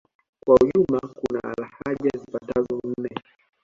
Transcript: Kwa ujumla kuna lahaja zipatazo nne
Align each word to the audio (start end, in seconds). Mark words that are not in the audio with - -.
Kwa 0.43 0.55
ujumla 0.55 0.99
kuna 1.07 1.41
lahaja 1.57 2.09
zipatazo 2.19 2.79
nne 2.87 3.09